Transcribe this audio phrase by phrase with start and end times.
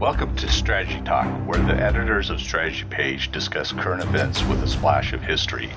[0.00, 4.66] Welcome to Strategy Talk, where the editors of Strategy Page discuss current events with a
[4.66, 5.70] splash of history.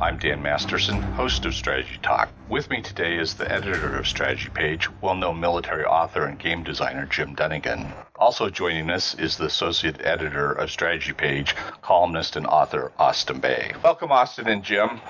[0.00, 2.28] I'm Dan Masterson, host of Strategy Talk.
[2.48, 6.62] With me today is the editor of Strategy Page, well known military author and game
[6.62, 7.92] designer Jim Dunnigan.
[8.14, 13.72] Also joining us is the associate editor of Strategy Page, columnist and author Austin Bay.
[13.82, 15.00] Welcome, Austin and Jim.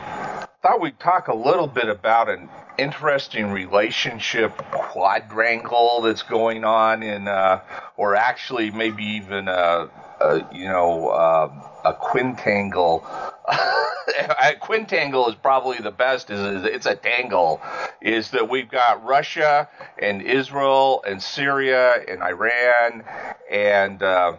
[0.64, 7.28] Thought we'd talk a little bit about an interesting relationship quadrangle that's going on in,
[7.28, 7.60] uh,
[7.98, 9.90] or actually maybe even a,
[10.22, 11.52] a you know, uh,
[11.84, 13.04] a quintangle.
[14.60, 16.30] quintangle is probably the best.
[16.30, 17.60] Is it's a tangle.
[18.00, 23.04] Is that we've got Russia and Israel and Syria and Iran
[23.50, 24.02] and.
[24.02, 24.36] Uh,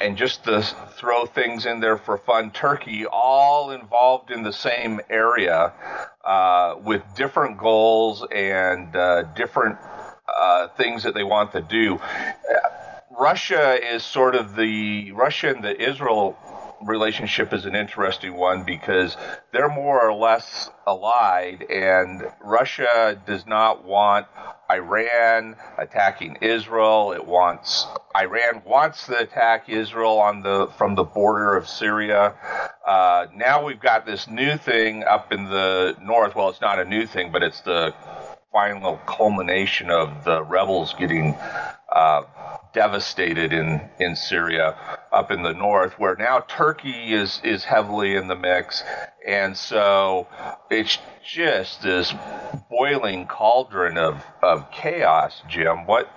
[0.00, 0.62] and just to
[0.96, 5.72] throw things in there for fun, Turkey, all involved in the same area
[6.24, 9.76] uh, with different goals and uh, different
[10.38, 12.00] uh, things that they want to do.
[13.18, 16.38] Russia is sort of the Russia and the Israel
[16.84, 19.16] relationship is an interesting one because
[19.52, 24.26] they're more or less allied, and Russia does not want
[24.70, 27.12] Iran attacking Israel.
[27.12, 32.34] It wants Iran wants to attack Israel on the from the border of Syria.
[32.86, 36.34] Uh, now we've got this new thing up in the north.
[36.34, 37.94] Well, it's not a new thing, but it's the
[38.52, 41.34] final culmination of the rebels getting
[41.92, 42.22] uh,
[42.72, 44.76] devastated in, in Syria
[45.12, 48.82] up in the north, where now Turkey is, is heavily in the mix.
[49.26, 50.26] And so
[50.70, 52.14] it's just this
[52.70, 55.86] boiling cauldron of, of chaos, Jim.
[55.86, 56.08] What?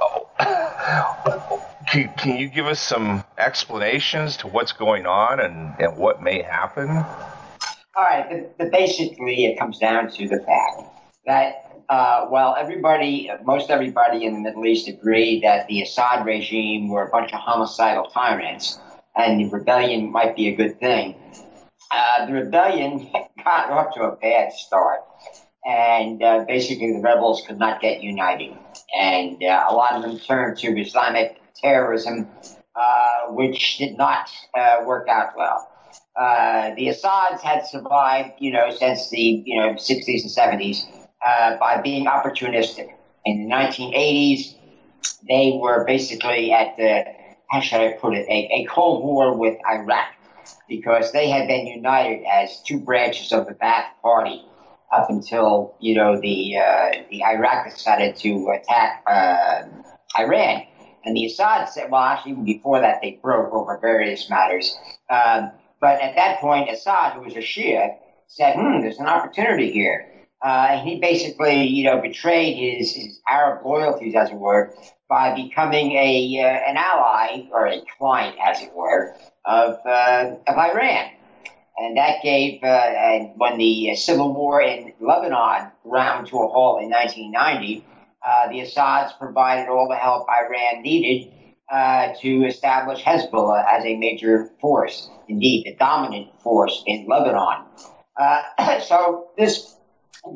[0.00, 6.22] Oh, can, can you give us some explanations to what's going on and, and what
[6.22, 6.88] may happen?
[6.90, 8.56] All right.
[8.58, 10.82] The basically, it comes down to the fact
[11.26, 16.88] that uh, well, everybody, most everybody in the Middle East agreed that the Assad regime
[16.88, 18.78] were a bunch of homicidal tyrants,
[19.16, 21.16] and the rebellion might be a good thing.
[21.90, 23.10] Uh, the rebellion
[23.44, 25.00] got off to a bad start,
[25.64, 28.54] and uh, basically the rebels could not get united,
[28.98, 32.28] and uh, a lot of them turned to Islamic terrorism,
[32.76, 35.66] uh, which did not uh, work out well.
[36.76, 40.84] the Assads had survived, you know, since the you know 60s and 70s
[41.24, 42.92] uh, by being opportunistic.
[43.24, 44.54] In the 1980s,
[45.28, 47.04] they were basically at the,
[47.50, 50.08] how should I put it, a, a Cold War with Iraq
[50.68, 54.44] because they had been united as two branches of the Ba'ath Party
[54.92, 59.62] up until, you know, the, uh, the Iraq decided to attack uh,
[60.18, 60.62] Iran.
[61.04, 64.76] And the Assad said, well, actually, even before that, they broke over various matters.
[65.10, 67.96] Um, but at that point, Assad, who was a Shia,
[68.26, 70.06] said, hmm, there's an opportunity here.
[70.40, 74.72] Uh, he basically, you know, betrayed his, his Arab loyalties, as it were,
[75.08, 80.56] by becoming a uh, an ally or a client, as it were, of uh, of
[80.56, 81.10] Iran,
[81.78, 82.62] and that gave.
[82.62, 87.84] Uh, and when the civil war in Lebanon ground to a halt in 1990,
[88.24, 91.32] uh, the Assads provided all the help Iran needed
[91.72, 97.64] uh, to establish Hezbollah as a major force, indeed, the dominant force in Lebanon.
[98.86, 99.77] so this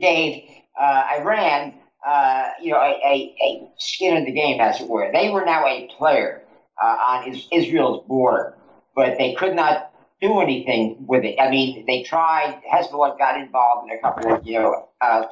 [0.00, 0.44] gave
[0.80, 1.74] uh, Iran,
[2.06, 5.10] uh, you know, a, a, a, skin in the game, as it were.
[5.12, 6.42] They were now a player
[6.82, 8.56] uh, on Israel's border,
[8.94, 11.38] but they could not do anything with it.
[11.40, 12.60] I mean, they tried.
[12.72, 15.24] Hezbollah got involved in a couple of, you know, uh,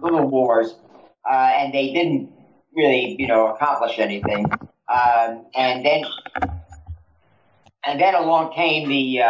[0.00, 0.76] little wars,
[1.28, 2.30] uh, and they didn't
[2.74, 4.46] really, you know, accomplish anything.
[4.88, 6.04] Um, and then,
[7.86, 9.22] and then along came the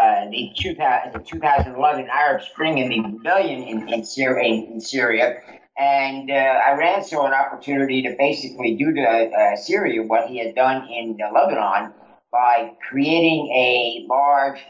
[0.00, 5.40] uh, the, 2000, the 2011 Arab Spring and the rebellion in, in, Syria, in, Syria.
[5.78, 10.54] And uh, Iran saw an opportunity to basically do to uh, Syria what he had
[10.54, 11.92] done in Lebanon
[12.30, 14.60] by creating a large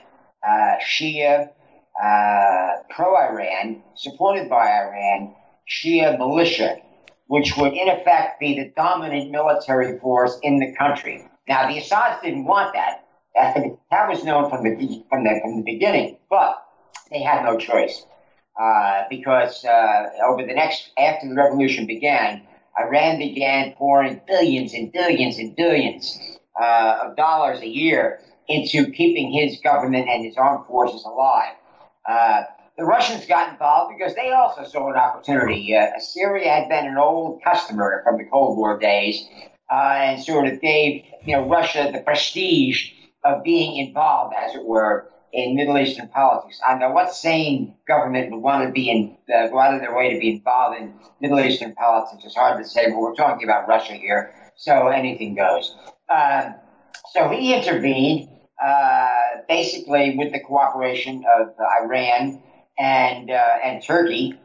[0.47, 1.51] uh, Shia
[2.03, 5.35] uh, pro Iran, supported by Iran,
[5.69, 6.79] Shia militia,
[7.27, 11.25] which would in effect be the dominant military force in the country.
[11.49, 13.03] Now, the Assads didn't want that
[13.35, 16.63] that was known from the from the from the beginning, but
[17.11, 18.05] they had no choice
[18.61, 22.43] uh, because uh, over the next after the revolution began,
[22.79, 26.19] Iran began pouring billions and billions and billions
[26.61, 31.55] uh, of dollars a year into keeping his government and his armed forces alive.
[32.09, 32.43] Uh,
[32.77, 35.75] the Russians got involved because they also saw an opportunity.
[35.77, 39.25] Uh, Syria had been an old customer from the Cold War days,
[39.71, 42.93] uh, and sort of gave you know Russia the prestige
[43.25, 46.61] of being involved, as it were, in Middle Eastern politics.
[46.67, 49.97] I know what sane government would want to be in, uh, go out of their
[49.97, 52.25] way to be involved in Middle Eastern politics.
[52.25, 54.35] It's hard to say, but we're talking about Russia here.
[54.57, 55.75] so anything goes.
[56.11, 56.55] Um,
[57.13, 58.29] so he intervened,
[58.63, 59.09] uh,
[59.49, 62.43] basically with the cooperation of Iran
[62.79, 64.39] and uh, and Turkey.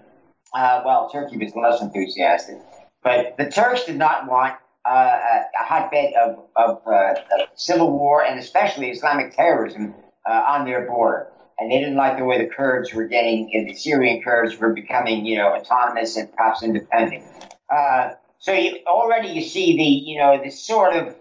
[0.53, 2.57] Uh, well, Turkey was less enthusiastic,
[3.03, 4.57] but the Turks did not want uh,
[4.87, 7.17] a, a, hotbed of, of, of,
[7.55, 9.93] civil war and especially Islamic terrorism
[10.25, 11.27] on their border
[11.59, 15.25] and they didn't like the way the Kurds were getting, the Syrian Kurds were becoming,
[15.25, 17.23] you know, autonomous and perhaps independent.
[17.69, 21.15] Uh, so you, already you see the, you know, this sort of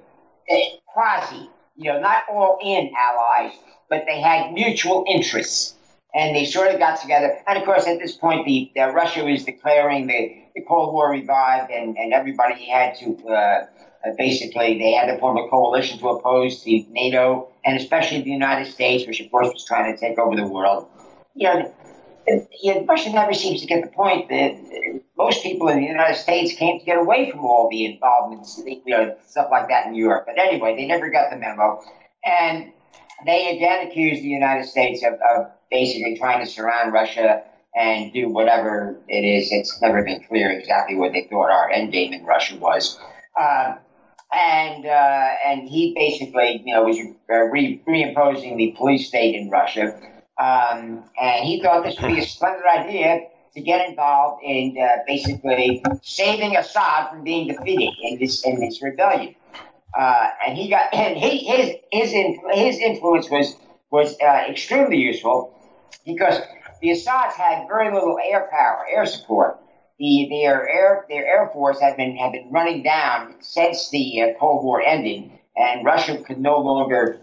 [0.51, 3.53] uh, quasi, you know, not all in allies,
[3.89, 5.75] but they had mutual interests.
[6.15, 7.37] And they sort of got together.
[7.47, 11.11] And of course, at this point, the, the Russia was declaring the, the Cold War
[11.11, 13.67] revived, and, and everybody had to uh,
[14.07, 18.31] uh, basically they had to form a coalition to oppose the NATO and especially the
[18.31, 20.89] United States, which of course was trying to take over the world.
[21.35, 21.75] You know,
[22.29, 26.55] know, Russia never seems to get the point that most people in the United States
[26.55, 30.25] came to get away from all the involvements, you know, stuff like that in Europe.
[30.27, 31.81] But anyway, they never got the memo.
[32.25, 32.73] And
[33.25, 37.43] they again accused the United States of, of basically trying to surround Russia
[37.75, 39.49] and do whatever it is.
[39.51, 42.99] It's never been clear exactly what they thought our end game in Russia was.
[43.39, 43.79] Um,
[44.33, 46.99] and uh, and he basically, you know, was
[47.31, 49.99] uh, re- reimposing the police state in Russia.
[50.39, 53.21] Um, and he thought this would be a splendid idea
[53.55, 58.83] to get involved in uh, basically saving Assad from being defeated in this in this
[58.83, 59.35] rebellion.
[59.95, 62.13] Uh, and he got and he, his his
[62.53, 63.57] his influence was
[63.91, 65.53] was uh, extremely useful
[66.05, 66.41] because
[66.81, 69.59] the Assads had very little air power, air support
[69.99, 74.39] the their air their air force had been had been running down since the uh,
[74.39, 77.21] Cold War ended, and Russia could no longer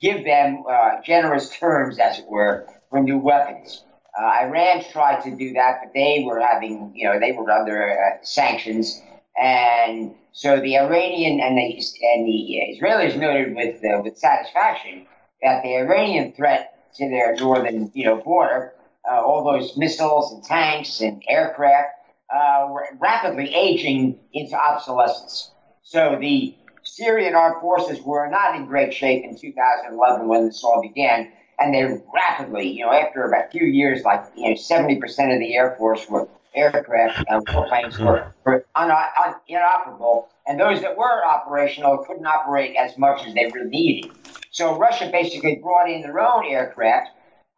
[0.00, 3.82] give them uh, generous terms, as it were, for new weapons.
[4.18, 7.98] Uh, Iran tried to do that, but they were having you know they were under
[7.98, 9.00] uh, sanctions,
[9.40, 11.82] and so the Iranian and the
[12.14, 15.06] and the Israelis noted with uh, with satisfaction
[15.42, 18.72] that the Iranian threat to their northern you know border
[19.10, 21.90] uh, all those missiles and tanks and aircraft
[22.34, 25.52] uh, were rapidly aging into obsolescence.
[25.82, 30.82] So the Syrian armed forces were not in great shape in 2011 when this all
[30.82, 35.00] began, and they rapidly, you know, after about a few years, like you know, 70%
[35.32, 40.80] of the air force were aircraft and warplanes were, were un- un- inoperable, and those
[40.80, 44.12] that were operational couldn't operate as much as they really needed.
[44.50, 47.10] So Russia basically brought in their own aircraft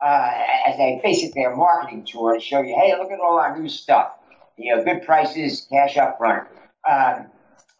[0.04, 0.30] uh,
[0.66, 3.68] as a basically a marketing tour to show you, hey, look at all our new
[3.68, 4.10] stuff.
[4.56, 6.48] You know, good prices, cash up front.
[6.88, 7.26] Um,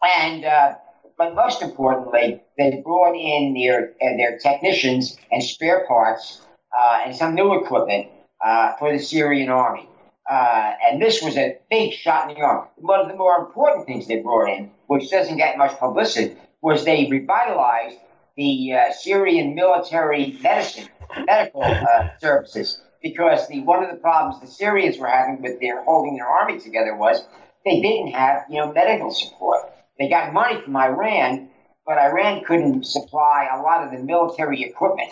[0.01, 0.75] and uh,
[1.17, 6.41] but most importantly, they brought in their uh, their technicians and spare parts
[6.77, 8.07] uh, and some new equipment
[8.43, 9.87] uh, for the Syrian army.
[10.29, 12.67] Uh, and this was a big shot in the arm.
[12.75, 16.85] One of the more important things they brought in, which doesn't get much publicity, was
[16.85, 17.97] they revitalized
[18.37, 20.87] the Syrian military medicine
[21.25, 25.83] medical uh, services because the one of the problems the Syrians were having with their
[25.83, 27.23] holding their army together was
[27.65, 29.61] they didn't have you know medical support.
[29.97, 31.48] They got money from Iran,
[31.89, 35.11] but Iran couldn't supply a lot of the military equipment,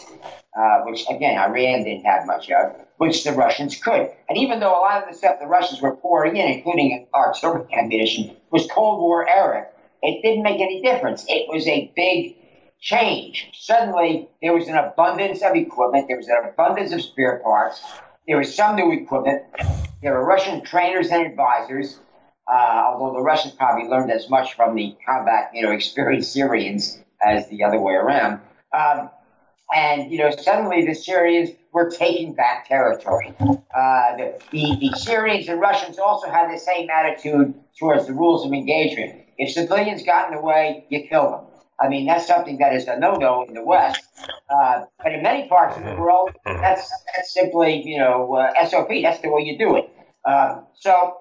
[0.55, 4.11] uh, which again Iran didn't have much of, which the Russians could.
[4.29, 7.65] And even though a lot of the stuff the Russians were pouring in, including artillery
[7.73, 9.65] ammunition, was Cold War era,
[10.03, 11.25] it didn't make any difference.
[11.27, 12.35] It was a big
[12.79, 13.49] change.
[13.55, 17.81] Suddenly, there was an abundance of equipment, there was an abundance of spare parts,
[18.27, 19.41] there was some new equipment,
[20.03, 21.97] there were Russian trainers and advisors,
[22.51, 26.99] uh, although the Russians probably learned as much from the combat, you know, experienced Syrians
[27.25, 28.39] as the other way around.
[28.73, 29.09] Um,
[29.73, 33.33] and, you know, suddenly the Syrians were taking back territory.
[33.39, 38.45] Uh, the, the, the Syrians and Russians also had the same attitude towards the rules
[38.45, 39.23] of engagement.
[39.37, 41.41] If civilians got in the way, you kill them.
[41.79, 44.03] I mean, that's something that is a no-no in the West.
[44.49, 48.89] Uh, but in many parts of the world, that's that's simply you know uh, SOP.
[49.03, 49.89] That's the way you do it.
[50.25, 51.17] Um, so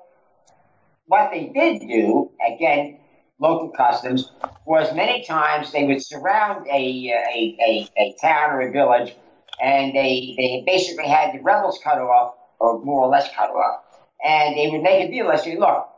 [1.07, 2.99] what they did do, again,
[3.39, 4.31] local customs,
[4.67, 9.15] was many times they would surround a a, a, a town or a village,
[9.63, 13.83] and they they basically had the rebels cut off, or more or less cut off,
[14.25, 15.31] and they would make a deal.
[15.31, 15.89] They say, look,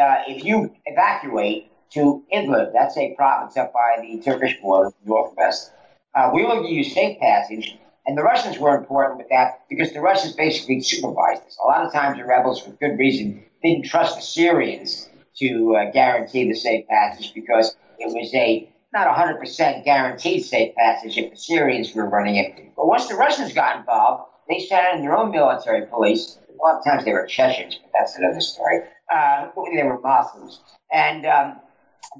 [0.00, 2.72] uh, if you evacuate to Idlib.
[2.72, 5.72] That's a province up by the Turkish border, northwest.
[6.14, 7.76] Uh, we will give you safe passage.
[8.06, 11.56] And the Russians were important with that because the Russians basically supervised this.
[11.62, 15.90] A lot of times the rebels, for good reason, didn't trust the Syrians to uh,
[15.92, 21.36] guarantee the safe passage because it was a not 100% guaranteed safe passage if the
[21.36, 22.72] Syrians were running it.
[22.76, 26.38] But once the Russians got involved, they sent in their own military police.
[26.48, 28.80] A lot of times they were Chechens, but that's another story.
[29.10, 30.60] Uh, they were Muslims.
[30.92, 31.60] And um,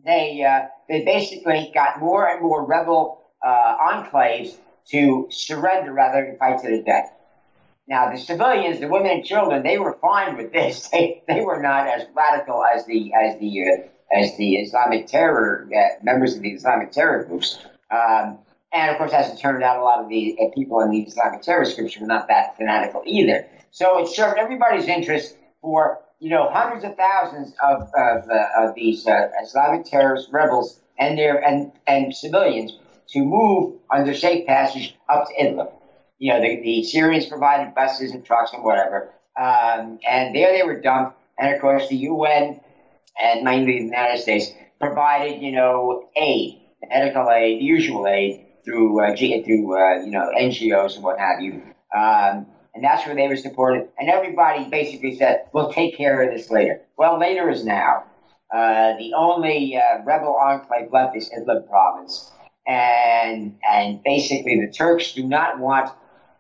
[0.05, 4.57] they uh, they basically got more and more rebel uh, enclaves
[4.91, 7.13] to surrender rather than fight to the death.
[7.89, 10.89] Now, the civilians, the women and children, they were fine with this.
[10.93, 15.69] They, they were not as radical as the as the uh, as the Islamic terror
[15.75, 17.59] uh, members of the Islamic terror groups.
[17.91, 18.39] Um,
[18.73, 21.01] and of course, as it turned out, a lot of the uh, people in the
[21.01, 23.47] Islamic terrorist groups were not that fanatical either.
[23.71, 28.75] So it served everybody's interest for you know hundreds of thousands of of, uh, of
[28.75, 34.95] these uh, Islamic terrorist rebels and their and and civilians to move under safe passage
[35.09, 35.73] up to Idlib
[36.23, 39.11] you know, the, the Syrians provided buses and trucks and whatever.
[39.37, 41.17] Um, and there they were dumped.
[41.37, 42.61] And of course, the UN
[43.21, 49.01] and mainly the United States provided, you know, aid, medical aid, the usual aid through
[49.01, 51.55] uh, through uh, you know NGOs and what have you.
[51.93, 53.89] Um, and that's where they were supported.
[53.99, 58.05] And everybody basically said, "We'll take care of this later." Well, later is now.
[58.55, 62.31] Uh, the only uh, rebel enclave left is Idlib province,
[62.69, 65.91] and and basically the Turks do not want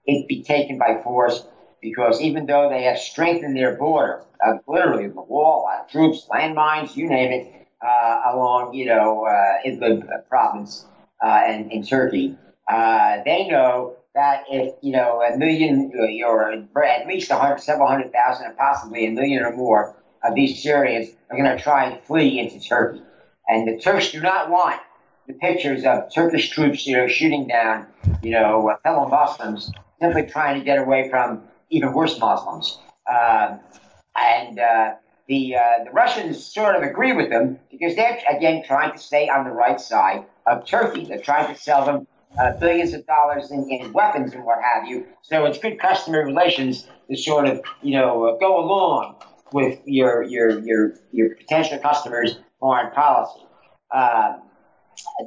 [0.06, 1.44] it be taken by force
[1.80, 6.97] because even though they have strengthened their border, uh, literally the wall, uh, troops, landmines,
[6.97, 10.87] you name it, uh, along, you know, uh, Idlib province
[11.23, 12.37] uh, and in Turkey,
[12.68, 15.90] uh, they know that if, you know, a million
[16.25, 16.52] or
[16.85, 20.62] at least a hundred, several hundred thousand and possibly a million or more of these
[20.62, 23.02] Syrians are going to try and flee into Turkey.
[23.49, 24.80] And the Turks do not want
[25.26, 27.87] the pictures of Turkish troops, you know, shooting down,
[28.23, 32.78] you know, fellow Muslims simply trying to get away from even worse Muslims.
[33.11, 33.56] Uh,
[34.16, 34.94] and uh,
[35.28, 39.28] the uh, the Russians sort of agree with them because they're again trying to stay
[39.28, 41.06] on the right side of Turkey.
[41.06, 42.06] They're trying to sell them
[42.38, 45.06] uh, billions of dollars in, in, weapons and what have you.
[45.23, 49.16] So it's good customer relations to sort of you know uh, go along
[49.52, 53.47] with your your your your potential customers' foreign policy.
[53.94, 54.42] Um,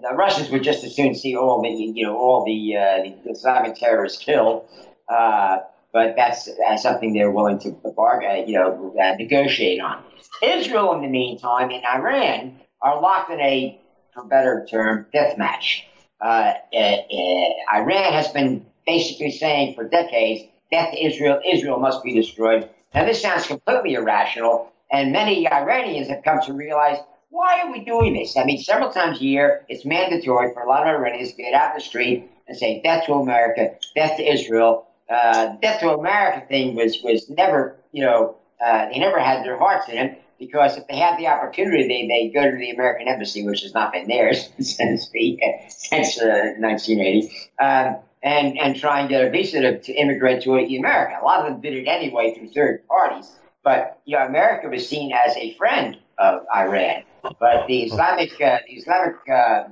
[0.01, 3.31] the Russians would just as soon see all the you know all the, uh, the
[3.31, 4.65] Islamic terrorists killed,
[5.09, 5.59] uh,
[5.93, 6.49] but that's,
[6.81, 10.03] something they're willing to bargain, you know, uh, negotiate on.
[10.43, 13.79] Israel, in the meantime, and Iran are locked in a,
[14.13, 15.85] for better term, death match.
[16.19, 21.39] Uh, uh, uh, Iran has been basically saying for decades, "Death Israel!
[21.45, 26.53] Israel must be destroyed." Now, this sounds completely irrational, and many Iranians have come to
[26.53, 26.97] realize
[27.29, 28.37] why are we doing this?
[28.37, 31.53] I mean, several times a year, it's mandatory for a lot of Iranians to get
[31.53, 34.87] out the street and say, death to America, death to Israel.
[35.09, 39.57] Uh, death to America thing was, was never, you know, uh, they never had their
[39.57, 43.07] hearts in it because if they had the opportunity, they, they go to the American
[43.07, 45.39] embassy, which has not been theirs since, the,
[45.69, 47.29] since uh, 1980,
[47.59, 51.17] um, and, and try and get a visa to, to immigrate to America.
[51.21, 53.31] A lot of them did it anyway through third parties.
[53.63, 57.03] But you know, America was seen as a friend of Iran.
[57.39, 59.63] But the Islamic uh, the Islamic uh,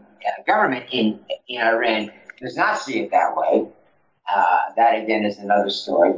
[0.47, 3.67] government in in Iran does not see it that way.
[4.33, 6.13] Uh, that again is another story,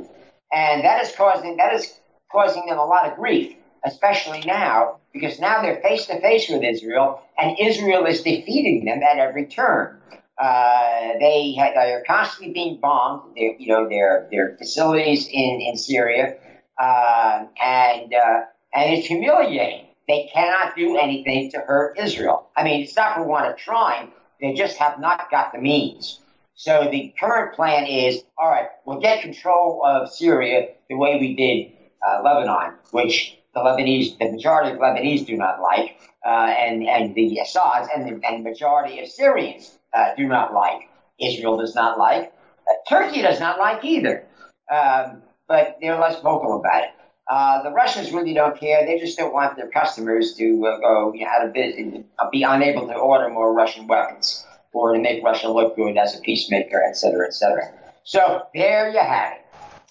[0.54, 2.00] and that is causing that is
[2.32, 6.64] causing them a lot of grief, especially now because now they're face to face with
[6.64, 10.00] Israel, and Israel is defeating them at every turn.
[10.38, 13.36] Uh, they, they are constantly being bombed.
[13.38, 16.36] Their, you know, their their facilities in in Syria,
[16.82, 18.42] uh, and uh,
[18.74, 22.50] and it's humiliating they cannot do anything to hurt Israel.
[22.56, 24.12] I mean, it's not for want of trying.
[24.42, 26.20] They just have not got the means.
[26.56, 31.36] So the current plan is, all right, we'll get control of Syria the way we
[31.36, 31.72] did
[32.06, 37.16] uh, Lebanon, which the Lebanese, the majority of Lebanese do not like, uh, and and
[37.16, 40.90] the Assads and the and majority of Syrians uh, do not like.
[41.20, 42.34] Israel does not like.
[42.70, 44.26] Uh, Turkey does not like either.
[44.72, 46.90] Um, but they're less vocal about it.
[47.28, 48.86] Uh, the Russians really don't care.
[48.86, 52.30] They just don't want their customers to uh, go you know, out of business, uh,
[52.30, 56.22] be unable to order more Russian weapons or to make Russia look good as a
[56.22, 57.72] peacemaker, et cetera, et cetera.
[58.04, 59.42] So there you have it.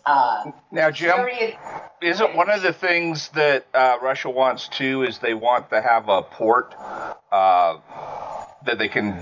[0.07, 1.57] Uh, now, Jim, period.
[2.03, 6.09] isn't one of the things that uh, Russia wants too is they want to have
[6.09, 6.75] a port
[7.33, 7.79] uh,
[8.67, 9.13] that they can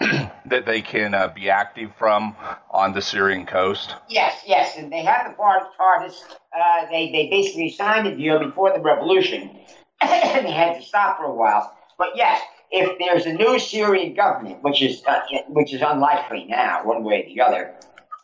[0.46, 2.36] that they can uh, be active from
[2.70, 3.94] on the Syrian coast?
[4.08, 6.22] Yes, yes, and they have the part Tartus.
[6.54, 9.58] Uh, they they basically signed a deal before the revolution,
[10.02, 11.74] they had to stop for a while.
[11.98, 16.84] But yes, if there's a new Syrian government, which is uh, which is unlikely now,
[16.84, 17.74] one way or the other,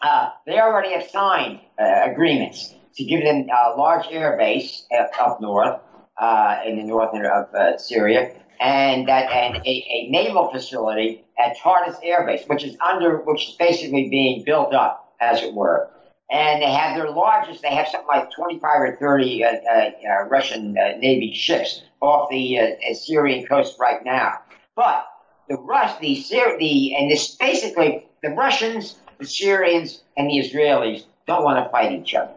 [0.02, 5.22] uh, they already have signed uh, agreements to give them a large air base uh,
[5.22, 5.80] up north
[6.66, 12.24] in the north of Syria and that and a, a naval facility at Tartus Air
[12.26, 15.88] Base, which is under which is basically being built up, as it were.
[16.30, 17.62] and they have their largest.
[17.62, 22.30] They have something like 25 or 30 uh, uh, uh Russian uh, Navy ships off
[22.30, 24.38] the uh, Syrian coast right now.
[24.74, 25.06] But
[25.48, 31.04] the Rus, the Syri- the and this basically the Russians, the Syrians, and the Israelis
[31.26, 32.32] don't want to fight each other.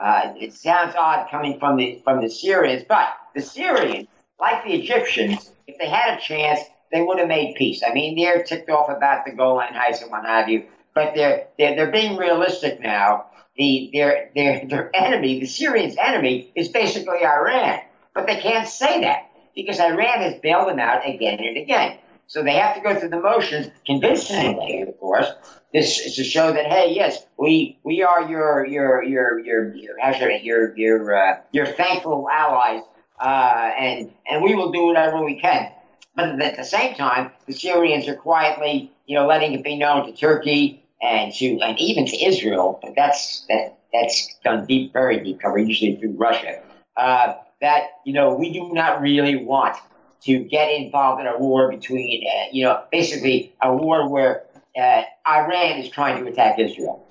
[0.00, 4.08] Uh, it sounds odd coming from the from the Syrians, but the Syrians,
[4.38, 6.60] like the Egyptians, if they had a chance,
[6.92, 7.82] they would have made peace.
[7.86, 11.46] I mean, they're ticked off about the Golan Heights and what have you, but they're
[11.58, 13.26] they're, they're being realistic now.
[13.56, 17.80] The their their their enemy, the Syrians' enemy, is basically Iran,
[18.14, 21.98] but they can't say that because Iran has bailed them out again and again.
[22.26, 25.26] So they have to go through the motions, convincingly, of course,
[25.72, 30.30] this is to show that hey, yes, we we are your your your your your
[30.30, 32.82] your your uh, your thankful allies,
[33.20, 35.70] uh, and and we will do whatever we can.
[36.14, 40.06] But at the same time, the Syrians are quietly, you know, letting it be known
[40.06, 42.78] to Turkey and to and even to Israel.
[42.82, 46.62] But that's that that's done deep, very deep cover, usually through Russia.
[46.96, 49.76] Uh, that you know we do not really want
[50.22, 54.42] to get involved in a war between, uh, you know, basically a war where
[54.76, 57.06] uh, Iran is trying to attack Israel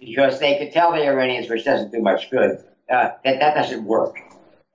[0.00, 2.58] because they could tell the Iranians, which doesn't do much good,
[2.90, 4.16] uh, that that doesn't work.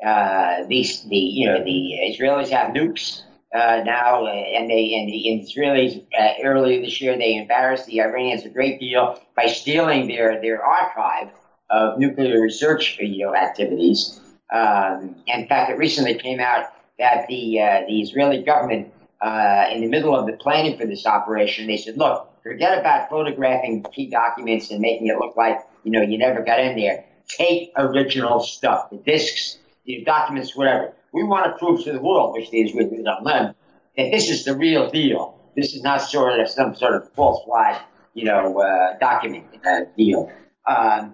[0.06, 3.22] Uh, these, the you know, the Israelis have nukes
[3.54, 6.04] uh, now, uh, and they and the Israelis
[6.44, 11.30] earlier this year they embarrassed the Iranians a great deal by stealing their their archive
[11.70, 14.20] of nuclear research you know activities.
[14.52, 16.66] Um, in fact, it recently came out
[16.98, 18.92] that the uh, the Israeli government,
[19.22, 23.10] uh, in the middle of the planning for this operation, they said, "Look, forget about
[23.10, 27.06] photographing key documents and making it look like you know you never got in there.
[27.28, 30.94] Take original stuff, the discs, the documents, whatever.
[31.14, 33.56] We want to prove to the world, which the Israelis don't learn,
[33.98, 35.40] that this is the real deal.
[35.56, 37.82] This is not sort of some sort of false flag,
[38.16, 40.32] you know, uh, document uh, deal."
[40.68, 41.14] Um,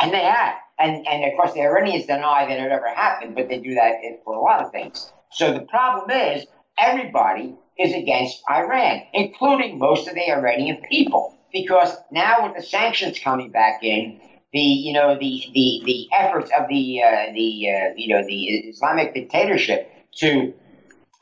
[0.00, 0.54] and they have.
[0.78, 3.96] And, and of course, the Iranians deny that it ever happened, but they do that
[4.24, 5.12] for a lot of things.
[5.30, 6.46] So the problem is
[6.78, 13.18] everybody is against Iran, including most of the Iranian people, because now with the sanctions
[13.18, 14.20] coming back in,
[14.52, 18.44] the you know the the the efforts of the uh, the uh, you know the
[18.68, 20.52] Islamic dictatorship to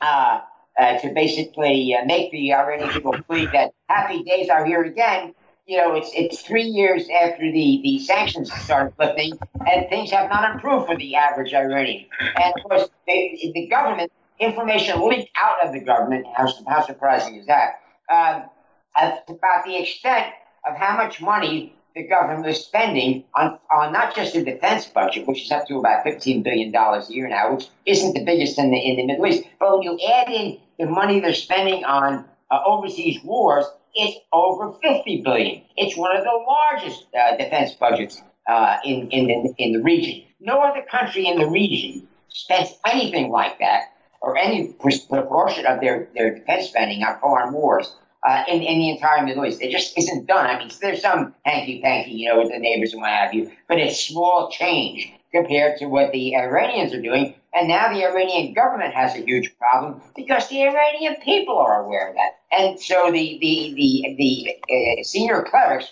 [0.01, 0.41] uh,
[0.79, 5.33] uh to basically uh, make the Iranian people believe that happy days are here again
[5.69, 9.37] you know, it's it's three years after the, the sanctions started lifting,
[9.67, 12.07] and things have not improved for the average Iranian.
[12.19, 16.25] And of course, the, the government information leaked out of the government.
[16.35, 17.81] How, how surprising is that?
[18.11, 18.49] Um,
[18.97, 20.33] about the extent
[20.67, 25.27] of how much money the government is spending on, on not just the defense budget,
[25.27, 28.71] which is up to about $15 billion a year now, which isn't the biggest in
[28.71, 32.25] the, in the Middle East, but when you add in the money they're spending on
[32.51, 35.63] uh, overseas wars, it's over 50 billion.
[35.75, 40.23] It's one of the largest uh, defense budgets uh, in, in, the, in the region.
[40.39, 44.73] No other country in the region spends anything like that or any
[45.09, 47.95] proportion of their, their defense spending on foreign wars
[48.27, 49.61] uh, in, in the entire Middle East.
[49.61, 50.45] It just isn't done.
[50.45, 53.51] I mean, there's some hanky panky, you know, with the neighbors and what have you,
[53.67, 57.35] but it's small change compared to what the Iranians are doing.
[57.53, 62.09] And now the Iranian government has a huge problem because the Iranian people are aware
[62.09, 62.39] of that.
[62.51, 65.91] And so the, the, the, the uh, senior clerics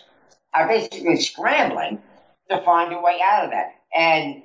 [0.53, 2.01] are basically scrambling
[2.49, 3.75] to find a way out of that.
[3.95, 4.43] And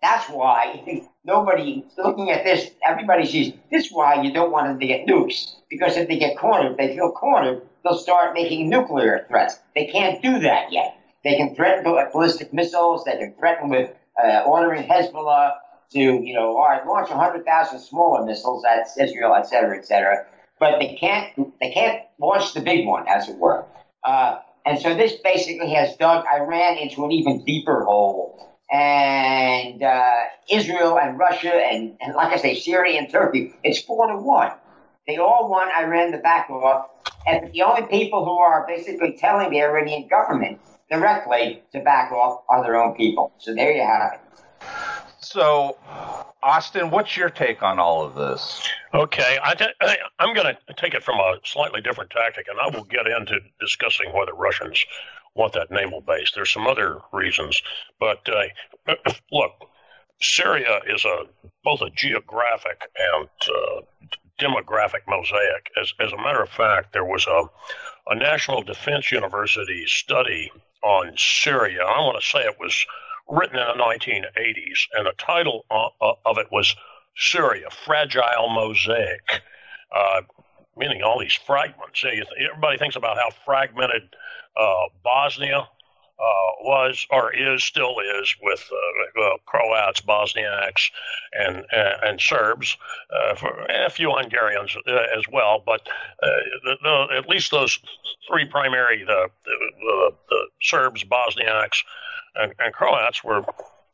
[0.00, 4.78] that's why nobody looking at this, everybody sees this is why you don't want them
[4.78, 5.54] to get nukes.
[5.70, 9.58] Because if they get cornered, if they feel cornered, they'll start making nuclear threats.
[9.74, 10.96] They can't do that yet.
[11.24, 13.90] They can threaten with ballistic missiles, they can threaten with
[14.22, 15.52] uh, ordering Hezbollah
[15.92, 20.26] to, you know, all right, launch 100,000 smaller missiles at Israel, et cetera, et cetera.
[20.58, 21.28] But they can't,
[21.60, 23.64] they can't launch the big one, as it were.
[24.04, 28.51] Uh, and so this basically has dug Iran into an even deeper hole.
[28.72, 30.14] And uh,
[30.50, 34.52] Israel and Russia and, and, like I say, Syria and Turkey, it's four to one.
[35.06, 36.86] They all want Iran to back off.
[37.26, 40.58] And the only people who are basically telling the Iranian government
[40.90, 43.32] directly to back off are their own people.
[43.38, 44.20] So there you have it.
[45.20, 45.76] So,
[46.42, 48.68] Austin, what's your take on all of this?
[48.92, 49.54] Okay, I
[50.18, 53.38] am going to take it from a slightly different tactic, and I will get into
[53.60, 54.84] discussing whether Russians
[55.34, 56.32] want that naval base.
[56.34, 57.62] There's some other reasons,
[57.98, 58.94] but uh,
[59.32, 59.52] look,
[60.20, 61.24] Syria is a
[61.64, 63.80] both a geographic and uh,
[64.38, 65.70] demographic mosaic.
[65.80, 67.44] As, as a matter of fact, there was a,
[68.08, 70.50] a National Defense University study
[70.82, 71.82] on Syria.
[71.84, 72.86] I want to say it was
[73.28, 76.74] written in the 1980s, and the title of it was
[77.16, 79.42] Syria, Fragile Mosaic,
[79.94, 80.22] uh,
[80.76, 82.04] meaning all these fragments.
[82.04, 84.14] Everybody thinks about how fragmented
[84.56, 85.58] uh, Bosnia
[86.22, 90.90] uh, was or is still is with uh, uh, Croats, Bosniaks,
[91.32, 92.76] and and Serbs,
[93.36, 95.62] for a few Hungarians as well.
[95.64, 95.88] But
[96.20, 97.78] the, the, at least those
[98.28, 100.12] three primary the, the
[100.62, 101.82] Serbs, Bosniaks,
[102.36, 103.44] and, and, Croats were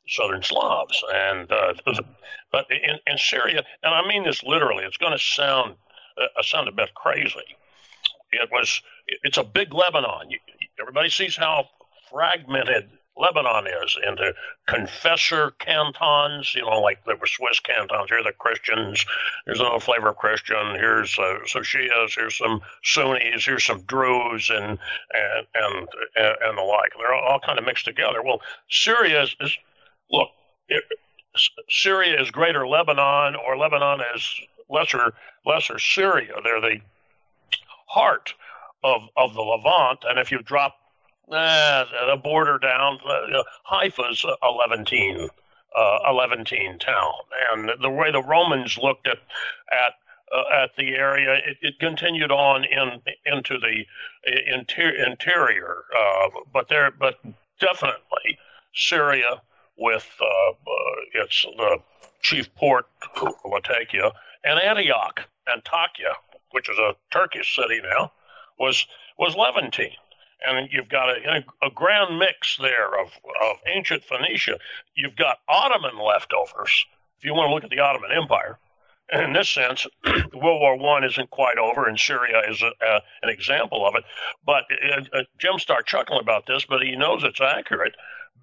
[0.07, 1.75] Southern Slavs, and uh,
[2.53, 5.77] but in, in Syria, and I mean this literally, it's going to sound
[6.21, 7.57] uh, sound a bit crazy.
[8.33, 8.83] It was
[9.23, 10.31] it's a big Lebanon.
[10.81, 11.69] Everybody sees how
[12.11, 14.33] fragmented Lebanon is into
[14.67, 18.09] confessor cantons, you know, like there were Swiss cantons.
[18.09, 19.05] Here are the Christians.
[19.45, 20.75] Here's another flavor of Christian.
[20.75, 22.15] Here's uh, some Shias.
[22.15, 23.45] Here's some Sunnis.
[23.45, 24.79] Here's some Druze and
[25.13, 26.93] and and and the like.
[26.97, 28.23] They're all, all kind of mixed together.
[28.23, 29.57] Well, Syria is, is
[30.11, 30.29] look.
[30.69, 30.85] It,
[31.69, 35.13] Syria is greater Lebanon, or Lebanon is lesser
[35.49, 36.35] lesser Syria.
[36.45, 36.81] They're the
[37.87, 38.35] heart
[38.85, 40.77] of of the Levant, and if you drop
[41.31, 42.99] uh, the border down.
[43.05, 45.29] Uh, Haifa's a Levantine,
[45.77, 47.13] uh, a Levantine town,
[47.53, 49.19] and the way the Romans looked at
[49.71, 49.95] at
[50.35, 53.85] uh, at the area, it, it, continued on in into the
[54.47, 57.19] inter- interior, uh, but there, but
[57.61, 58.39] definitely
[58.75, 59.41] Syria
[59.79, 61.79] with uh, uh, its the
[62.21, 62.87] chief port
[63.45, 64.13] Latakia
[64.45, 66.15] and Antioch, Antakya,
[66.51, 68.13] which is a Turkish city now,
[68.59, 68.87] was
[69.19, 69.97] was Levantine
[70.47, 73.09] and you've got a, a grand mix there of,
[73.43, 74.59] of ancient Phoenicia.
[74.95, 76.87] You've got Ottoman leftovers,
[77.19, 78.59] if you want to look at the Ottoman Empire.
[79.11, 83.01] And in this sense, World War One isn't quite over, and Syria is a, a,
[83.23, 84.05] an example of it.
[84.45, 87.95] But uh, uh, Jim started chuckling about this, but he knows it's accurate.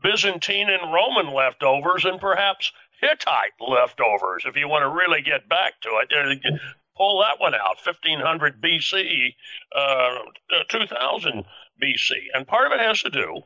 [0.02, 5.80] Byzantine and Roman leftovers, and perhaps Hittite leftovers, if you want to really get back
[5.82, 6.60] to it.
[6.97, 9.34] Pull that one out, 1500 BC,
[9.75, 10.15] uh,
[10.69, 11.43] 2000
[11.81, 12.12] BC.
[12.34, 13.41] And part of it has to do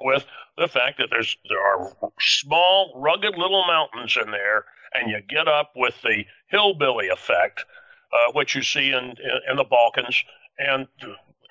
[0.00, 0.24] with
[0.56, 5.48] the fact that there's there are small, rugged little mountains in there, and you get
[5.48, 7.64] up with the hillbilly effect,
[8.12, 10.24] uh, which you see in, in, in the Balkans,
[10.58, 10.86] and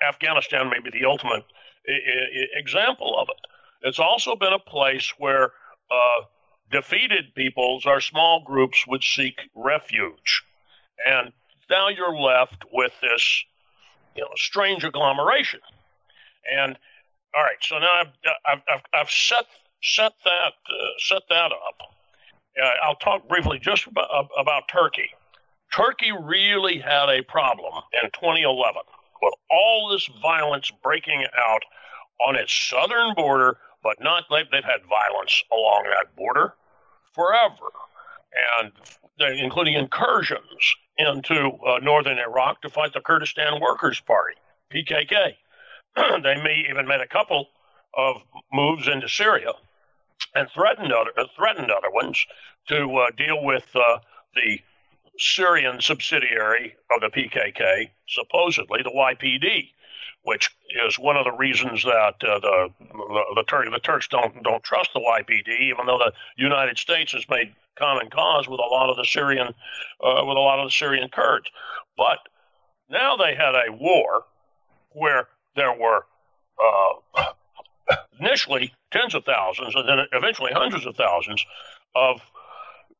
[0.06, 1.44] Afghanistan may be the ultimate
[1.88, 3.88] I- I- example of it.
[3.88, 5.52] It's also been a place where
[5.90, 6.22] uh,
[6.70, 10.42] defeated peoples or small groups would seek refuge,
[11.06, 11.32] and
[11.70, 13.44] now you're left with this,
[14.16, 15.60] you know, strange agglomeration.
[16.50, 16.76] And
[17.34, 18.02] all right, so now
[18.46, 19.46] I've I've I've, set
[19.82, 21.80] set that uh, set that up.
[22.62, 25.08] Uh, I'll talk briefly just about, about Turkey.
[25.72, 28.82] Turkey really had a problem in 2011
[29.22, 31.62] with all this violence breaking out
[32.26, 36.54] on its southern border, but not they've, they've had violence along that border
[37.14, 37.72] forever,
[38.60, 38.72] and
[39.38, 44.36] including incursions into uh, northern Iraq to fight the Kurdistan Workers' Party,
[44.72, 45.34] PKK.
[46.22, 47.48] they may even made a couple
[47.96, 49.52] of moves into Syria
[50.34, 52.24] and threatened other uh, threatened other ones
[52.68, 53.98] to uh, deal with uh,
[54.34, 54.60] the
[55.18, 59.68] Syrian subsidiary of the PKK, supposedly the YPD,
[60.22, 60.50] which
[60.86, 64.62] is one of the reasons that uh, the the, the, Tur- the Turks don't don't
[64.62, 68.90] trust the YPD, even though the United States has made common cause with a lot
[68.90, 71.46] of the Syrian uh, with a lot of the Syrian Kurds.
[71.96, 72.18] But
[72.88, 74.24] now they had a war
[74.90, 76.06] where there were
[76.62, 77.24] uh,
[78.20, 81.44] initially tens of thousands and then eventually hundreds of thousands
[81.94, 82.20] of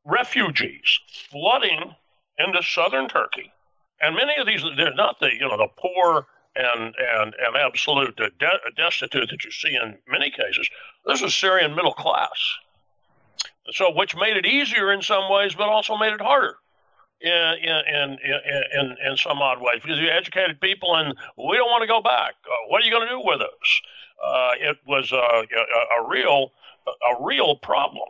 [0.05, 0.99] refugees
[1.31, 1.95] flooding
[2.37, 3.51] into southern Turkey.
[4.01, 8.15] And many of these, they're not the, you know, the poor and, and, and absolute
[8.15, 10.69] de- destitute that you see in many cases.
[11.05, 12.37] This is Syrian middle class.
[13.71, 16.55] So, which made it easier in some ways, but also made it harder
[17.21, 18.17] in, in,
[18.73, 22.01] in, in, some odd ways because you educated people and we don't want to go
[22.01, 22.33] back.
[22.45, 23.81] Uh, what are you going to do with us?
[24.23, 26.51] Uh, it was a, a, a, real
[26.87, 28.07] a real problem.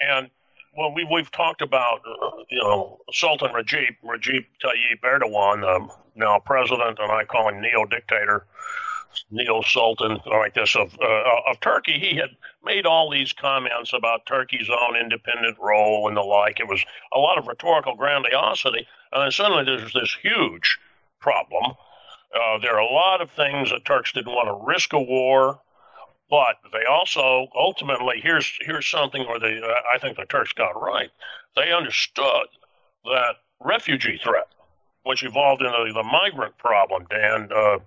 [0.00, 0.30] And
[0.76, 6.38] well, we, we've talked about, uh, you know, Sultan Rajib, Rajib Tayyip Erdogan, um, now
[6.38, 8.46] president, and I call him neo-dictator,
[9.30, 11.98] neo-sultan, like this, of, uh, of Turkey.
[11.98, 12.30] He had
[12.64, 16.60] made all these comments about Turkey's own independent role and the like.
[16.60, 20.78] It was a lot of rhetorical grandiosity, and then suddenly there's this huge
[21.20, 21.74] problem.
[22.34, 25.60] Uh, there are a lot of things that Turks didn't want to risk a war,
[26.28, 30.80] but they also ultimately here's here's something where they uh, I think the Turks got
[30.80, 31.10] right.
[31.56, 32.46] They understood
[33.04, 34.46] that refugee threat,
[35.02, 37.78] which evolved into the migrant problem, Dan, uh,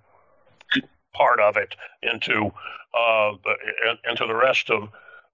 [1.14, 2.52] part of it into
[2.94, 3.32] uh,
[4.08, 4.88] into the rest of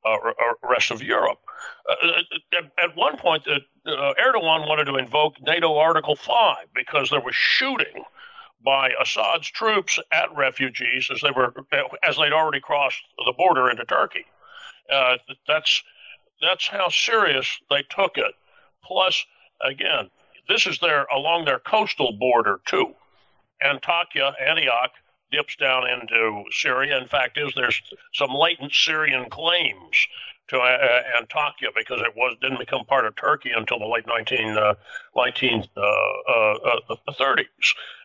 [0.04, 0.16] uh,
[0.62, 1.40] rest of Europe.
[1.88, 2.22] Uh,
[2.56, 7.34] at, at, one point, uh, Erdogan wanted to invoke NATO Article Five because there was
[7.34, 8.04] shooting
[8.64, 11.52] by Assad's troops at refugees as they were
[12.02, 14.24] as they'd already crossed the border into Turkey.
[14.90, 15.16] Uh,
[15.46, 15.82] that's
[16.40, 18.34] that's how serious they took it.
[18.84, 19.24] Plus,
[19.62, 20.10] again,
[20.48, 22.94] this is their along their coastal border too.
[23.62, 24.92] Antakya, Antioch
[25.30, 26.98] dips down into Syria.
[26.98, 27.80] In fact, is there's
[28.12, 30.06] some latent Syrian claims
[30.50, 34.06] to uh, uh, Antakya because it was didn't become part of Turkey until the late
[34.06, 34.74] 19, uh,
[35.16, 35.68] 1930s.
[35.76, 37.36] Uh, uh, uh,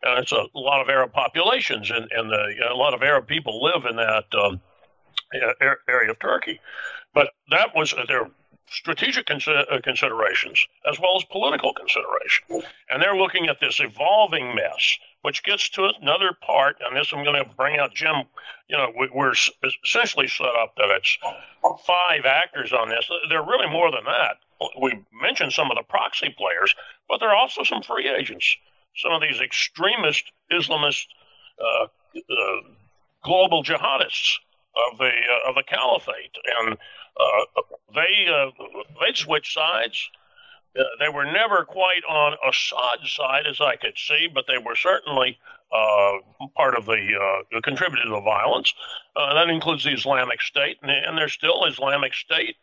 [0.03, 3.95] and it's a lot of Arab populations, and, a lot of Arab people live in
[3.95, 4.61] that um,
[5.87, 6.59] area of Turkey.
[7.13, 8.29] But that was their
[8.69, 12.71] strategic considerations as well as political consideration.
[12.89, 16.77] And they're looking at this evolving mess, which gets to another part.
[16.85, 18.25] And this I'm going to bring out Jim.
[18.69, 19.33] You know, we're
[19.83, 21.17] essentially set up that it's
[21.83, 23.09] five actors on this.
[23.27, 24.37] They're really more than that.
[24.79, 26.75] We mentioned some of the proxy players,
[27.09, 28.55] but there are also some free agents.
[28.97, 31.07] Some of these extremist Islamist
[31.59, 32.61] uh, uh,
[33.23, 34.37] global jihadists
[34.91, 36.77] of the uh, of the caliphate, and
[37.19, 37.61] uh,
[37.95, 38.51] they uh,
[39.01, 40.07] they switched sides.
[40.77, 44.75] Uh, they were never quite on Assad's side, as I could see, but they were
[44.75, 45.37] certainly
[45.71, 46.13] uh,
[46.55, 48.73] part of the uh, contributed to the violence.
[49.15, 52.55] Uh, that includes the Islamic State, and, and there's still Islamic State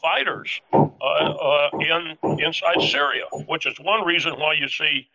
[0.00, 5.08] fighters in inside Syria, which is one reason why you see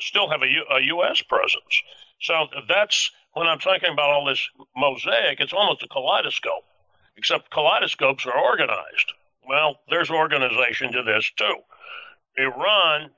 [0.00, 1.22] still have a, U- a U.S.
[1.22, 1.82] presence.
[2.20, 5.40] So that's when I'm talking about all this mosaic.
[5.40, 6.64] It's almost a kaleidoscope
[7.18, 9.12] except kaleidoscopes are organized.
[9.48, 11.54] Well, there's organization to this too.
[12.36, 13.10] Iran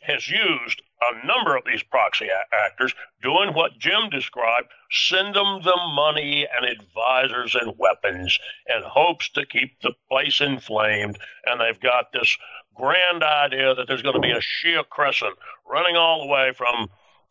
[0.00, 5.78] has used a number of these proxy actors doing what Jim described send them the
[5.94, 11.18] money and advisors and weapons and hopes to keep the place inflamed.
[11.46, 12.36] And they've got this
[12.74, 15.36] grand idea that there's going to be a Shia crescent
[15.68, 16.88] running all the way from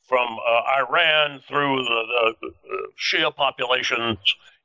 [0.08, 4.18] from uh, Iran through the, the, the Shia populations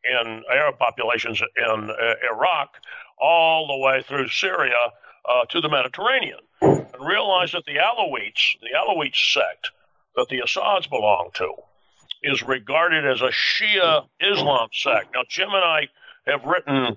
[0.04, 2.76] in Arab populations in uh, Iraq
[3.20, 4.92] all the way through Syria
[5.28, 6.38] uh, to the Mediterranean.
[6.60, 9.70] And realize that the Alawites, the Alawite sect
[10.16, 11.54] that the Assads belong to,
[12.22, 15.14] is regarded as a Shia Islam sect.
[15.14, 15.88] Now, Jim and I
[16.26, 16.96] have written,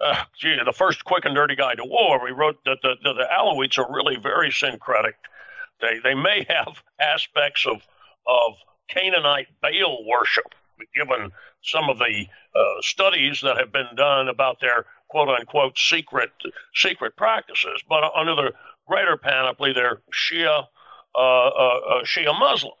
[0.00, 2.22] uh, gee, the first quick and dirty guide to war.
[2.22, 5.14] We wrote that the, the, the Alawites are really very syncretic.
[5.80, 7.86] They, they may have aspects of,
[8.26, 8.54] of
[8.88, 10.54] Canaanite Baal worship,
[10.94, 11.30] given
[11.62, 16.30] some of the uh, studies that have been done about their quote unquote secret
[16.74, 18.52] secret practices, but under the
[18.86, 20.66] greater panoply, they're Shia
[21.14, 22.74] uh, uh, uh Shia Muslims.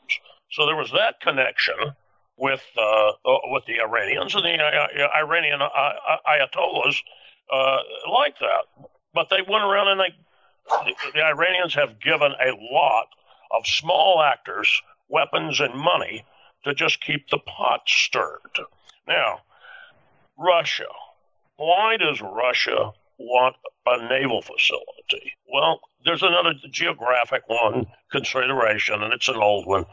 [0.50, 1.74] So there was that connection
[2.36, 6.96] with uh, uh, with the Iranians and the Iranian Ayatollahs
[8.10, 8.88] like that.
[9.14, 10.14] But they went around and they
[10.84, 13.06] the, the Iranians have given a lot
[13.50, 16.24] of small actors weapons and money
[16.64, 18.58] to just keep the pot stirred.
[19.06, 19.40] Now,
[20.36, 20.84] Russia.
[21.58, 25.32] Why does Russia want a naval facility?
[25.52, 29.84] Well, there's another geographic one consideration, and it's an old one.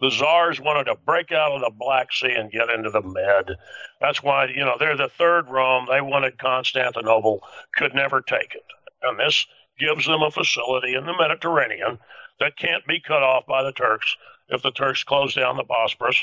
[0.00, 3.56] The czars wanted to break out of the Black Sea and get into the Med.
[4.00, 5.86] That's why, you know, they're the third Rome.
[5.88, 7.44] They wanted Constantinople,
[7.76, 8.66] could never take it.
[9.02, 9.46] And this
[9.78, 12.00] gives them a facility in the Mediterranean
[12.40, 14.16] that can't be cut off by the Turks
[14.48, 16.18] if the Turks close down the Bosporus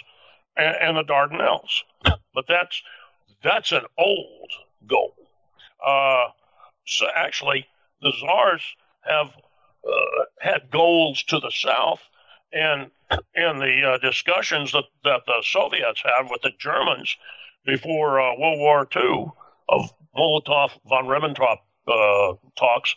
[0.57, 1.83] and, and the Dardanelles.
[2.33, 2.81] But that's
[3.41, 4.51] that's an old
[4.87, 5.13] goal.
[5.85, 6.29] Uh,
[6.85, 7.65] so actually,
[8.01, 8.63] the czars
[9.01, 12.01] have uh, had goals to the south,
[12.51, 12.91] and
[13.35, 17.15] in the uh, discussions that, that the Soviets had with the Germans
[17.65, 19.31] before uh, World War II
[19.69, 22.95] of Molotov von Ribbentrop uh, talks,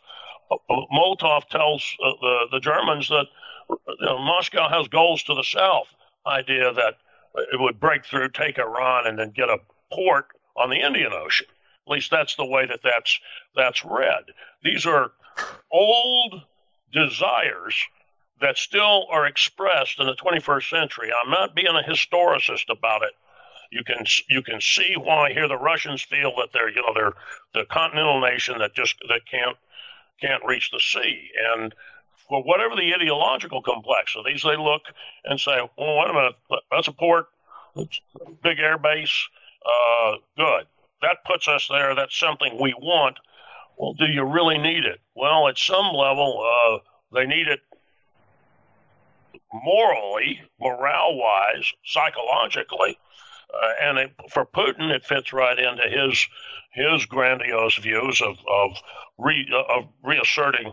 [0.50, 0.56] uh,
[0.92, 3.26] Molotov tells the the Germans that
[3.68, 5.86] you know, Moscow has goals to the south.
[6.26, 6.94] Idea that
[7.52, 9.58] it would break through, take Iran, and then get a
[9.92, 11.46] port on the Indian Ocean.
[11.86, 13.18] At least that's the way that that's
[13.56, 14.24] that's read.
[14.62, 15.12] These are
[15.70, 16.42] old
[16.92, 17.74] desires
[18.40, 21.10] that still are expressed in the 21st century.
[21.12, 23.12] I'm not being a historicist about it.
[23.70, 27.14] You can you can see why here the Russians feel that they're you know they're
[27.54, 29.56] the continental nation that just that can't
[30.20, 31.74] can't reach the sea and
[32.28, 34.82] for whatever the ideological complexities, they look
[35.24, 36.34] and say, well, wait a minute,
[36.70, 37.26] that's a port,
[38.42, 39.28] big air base,
[39.66, 40.66] uh, good.
[41.02, 41.94] That puts us there.
[41.94, 43.18] That's something we want.
[43.76, 45.00] Well, do you really need it?
[45.14, 46.78] Well, at some level, uh,
[47.12, 47.60] they need it
[49.52, 52.98] morally, morale wise, psychologically.
[53.52, 56.26] Uh, and it, for Putin, it fits right into his
[56.72, 58.78] his grandiose views of of,
[59.18, 60.72] re, of reasserting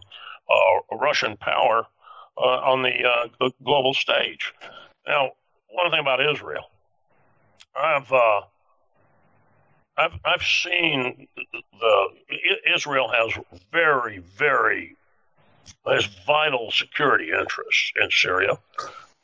[0.50, 1.86] uh, Russian power
[2.38, 4.54] uh, on the, uh, global stage.
[5.06, 5.32] Now,
[5.70, 6.64] one thing about Israel,
[7.76, 8.42] I've uh,
[10.00, 11.28] I've I've seen
[11.80, 12.08] the
[12.74, 13.34] Israel has
[13.72, 14.96] very very
[15.86, 18.58] has vital security interests in Syria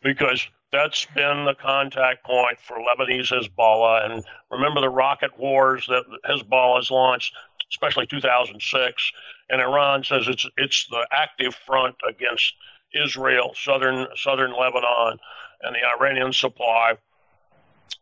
[0.04, 4.06] because that's been the contact point for Lebanese Hezbollah.
[4.06, 7.34] And remember the rocket wars that Hezbollah has launched,
[7.72, 9.12] especially 2006.
[9.50, 12.54] And Iran says it's it's the active front against
[12.94, 15.20] Israel, southern southern Lebanon,
[15.62, 16.98] and the Iranian supply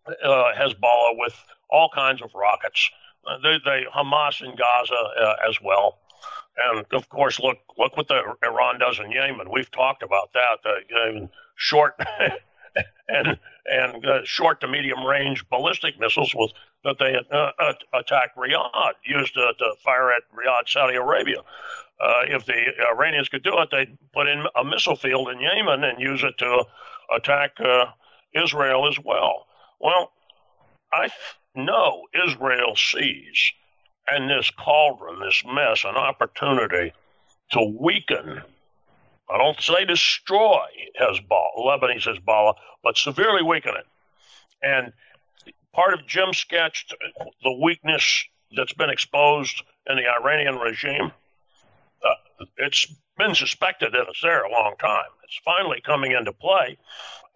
[0.07, 1.35] uh, Hezbollah with
[1.73, 2.89] all kinds of rockets.
[3.27, 5.97] Uh, they, they Hamas in Gaza uh, as well.
[6.69, 9.49] And of course, look look what the Iran does in Yemen.
[9.51, 10.59] We've talked about that.
[10.63, 11.99] Uh, short
[13.07, 16.51] and and uh, short to medium range ballistic missiles with
[16.83, 21.39] that they uh, attacked Riyadh, used to, to, fire at Riyadh, Saudi Arabia.
[21.39, 25.85] Uh, if the Iranians could do it, they'd put in a missile field in Yemen
[25.85, 26.65] and use it to
[27.15, 27.85] attack uh,
[28.33, 29.47] Israel as well.
[29.79, 30.11] Well,
[30.91, 31.09] I
[31.55, 33.51] know Israel sees
[34.15, 36.93] in this cauldron, this mess, an opportunity
[37.51, 38.41] to weaken
[39.29, 40.65] I don't say destroy
[40.99, 43.85] Hezbollah, Lebanese Hezbollah, but severely weaken it.
[44.61, 44.93] And
[45.73, 46.93] part of Jim sketched
[47.43, 51.11] the weakness that's been exposed in the Iranian regime.
[52.05, 52.85] Uh, it's
[53.17, 55.09] been suspected that it's there a long time.
[55.23, 56.77] It's finally coming into play.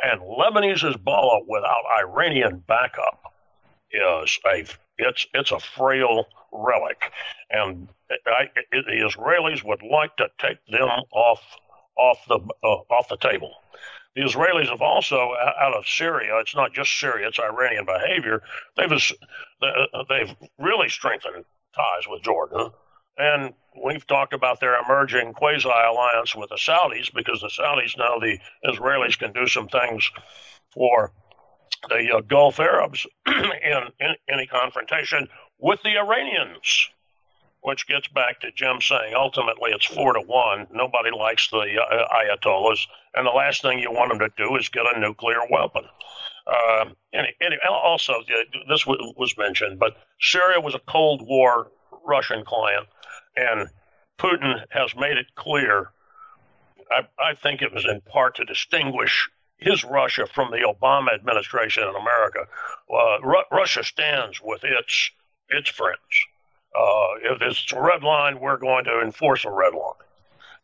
[0.01, 3.26] And Lebanese Hezbollah without Iranian backup
[3.91, 4.65] is a
[4.97, 7.11] it's it's a frail relic,
[7.49, 7.87] and
[8.25, 11.41] I, the Israelis would like to take them off
[11.97, 13.53] off the uh, off the table.
[14.15, 18.41] The Israelis have also, out of Syria, it's not just Syria, it's Iranian behavior.
[18.75, 21.45] They've uh, they've really strengthened
[21.75, 22.71] ties with Jordan,
[23.17, 28.17] and we've talked about their emerging quasi alliance with the Saudis because the Saudis now
[28.17, 30.09] the Israelis can do some things
[30.73, 31.11] for
[31.89, 35.27] the uh, Gulf Arabs in, in any confrontation
[35.59, 36.89] with the Iranians
[37.61, 40.67] which gets back to Jim saying ultimately it's four to one.
[40.71, 42.79] Nobody likes the uh, Ayatollahs,
[43.13, 45.83] and the last thing you want them to do is get a nuclear weapon.
[46.45, 47.27] Uh, and,
[47.69, 51.69] also, uh, this was mentioned, but Syria was a Cold War
[52.05, 52.87] Russian client,
[53.35, 53.67] and
[54.17, 55.91] Putin has made it clear.
[56.89, 61.83] I, I think it was in part to distinguish his Russia from the Obama administration
[61.83, 62.45] in America.
[62.91, 65.11] Uh, Ru- Russia stands with its
[65.49, 65.97] its friends
[66.77, 69.93] uh, if it's a red line, we're going to enforce a red line.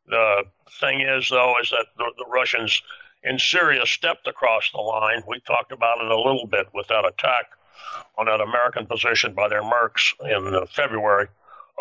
[0.07, 0.43] The
[0.79, 2.81] thing is, though, is that the, the Russians
[3.23, 5.23] in Syria stepped across the line.
[5.27, 7.45] We talked about it a little bit with that attack
[8.17, 11.27] on that American position by their Mercs in February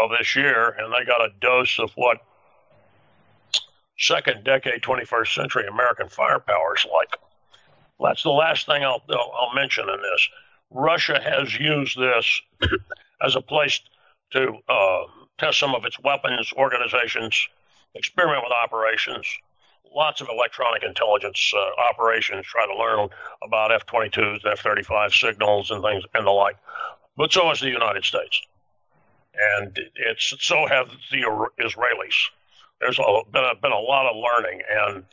[0.01, 2.18] of this year, and they got a dose of what
[4.02, 7.16] second decade 21st century American firepower is like.
[8.00, 10.28] That's the last thing I'll, I'll mention in this.
[10.70, 12.42] Russia has used this
[13.22, 13.80] as a place
[14.32, 15.02] to uh,
[15.38, 17.48] test some of its weapons organizations,
[17.94, 19.26] experiment with operations,
[19.94, 23.08] lots of electronic intelligence uh, operations, try to learn
[23.44, 26.56] about F 22s, F 35 signals, and things and the like.
[27.16, 28.40] But so has the United States.
[29.34, 31.22] And it's so have the
[31.60, 32.30] Israelis.
[32.82, 35.04] There's a, been, a, been a lot of learning, and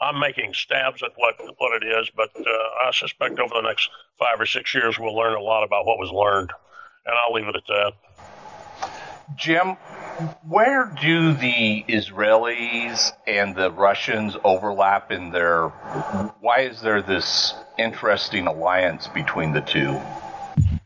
[0.00, 3.88] I'm making stabs at what, what it is, but uh, I suspect over the next
[4.18, 6.50] five or six years we'll learn a lot about what was learned.
[7.06, 7.92] And I'll leave it at that.
[9.36, 9.76] Jim,
[10.48, 15.68] where do the Israelis and the Russians overlap in their?
[16.40, 20.00] Why is there this interesting alliance between the two?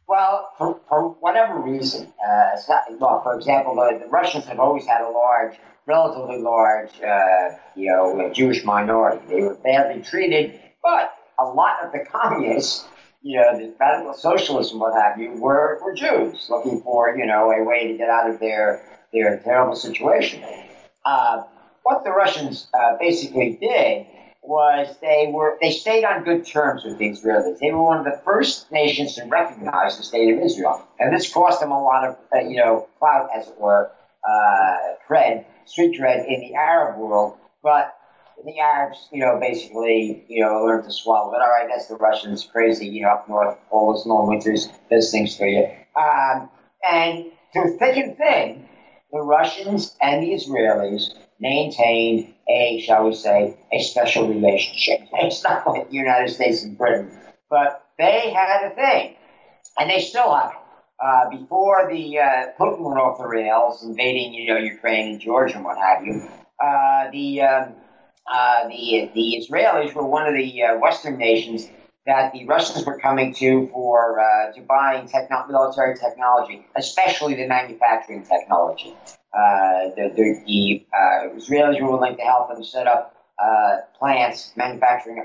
[0.06, 2.56] Well, for, for whatever reason, uh,
[2.98, 5.56] well, for example, the, the, Russians have always had a large,
[5.90, 9.22] relatively large, uh, you know, Jewish minority.
[9.28, 12.84] They were badly treated, but a lot of the communists
[13.22, 17.26] you know, the radical socialists and what have you were, were Jews looking for, you
[17.26, 20.42] know, a way to get out of their, their terrible situation.
[21.04, 21.42] Uh,
[21.82, 24.06] what the Russians uh, basically did
[24.42, 27.58] was they were they stayed on good terms with the Israelis.
[27.58, 31.30] They were one of the first nations to recognize the state of Israel, and this
[31.30, 33.90] cost them a lot of uh, you know clout, as it were,
[34.26, 34.76] uh,
[35.08, 37.36] cred, street dread in the Arab world.
[37.62, 37.96] But
[38.44, 41.40] the Arabs, you know, basically, you know, learned to swallow it.
[41.40, 45.10] All right, that's the Russians, crazy, you know, up north, all those long winters, those
[45.10, 45.68] things for you.
[45.96, 46.48] Um,
[46.88, 48.68] and through thick and thin,
[49.12, 55.00] the Russians and the Israelis maintained a, shall we say, a special relationship.
[55.12, 57.10] It's not like the United States and Britain,
[57.48, 59.16] but they had a thing,
[59.78, 60.59] and they still have it.
[61.00, 65.56] Uh, before the uh, Putin went off the rails, invading, you know, Ukraine and Georgia
[65.56, 66.28] and what have you,
[66.62, 67.72] uh, the um,
[68.30, 71.66] uh, the the Israelis were one of the uh, Western nations
[72.04, 74.18] that the Russians were coming to for
[74.54, 78.94] to buying techno- military technology, especially the manufacturing technology.
[79.32, 80.82] The, the, the
[81.38, 83.16] Israelis were willing to help them set up
[83.98, 85.22] plants, manufacturing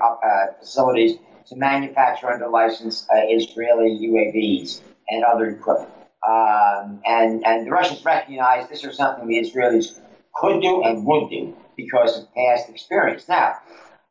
[0.58, 1.18] facilities
[1.48, 5.90] to manufacture under license Israeli UAVs and other equipment.
[6.26, 9.98] Um, and, and the Russians recognized this was something the Israelis
[10.34, 13.28] could do and would do because of past experience.
[13.28, 13.56] Now,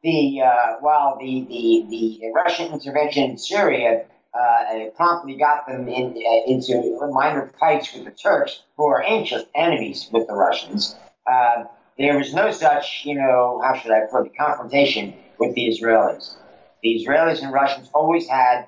[0.04, 6.12] the uh, while the, the, the Russian intervention in Syria uh, promptly got them in,
[6.12, 10.96] uh, into minor fights with the Turks, who are ancient enemies with the Russians.
[11.30, 11.64] Uh,
[11.98, 16.36] there was no such, you know, how should I put it, confrontation with the Israelis.
[16.84, 18.66] The Israelis and Russians always had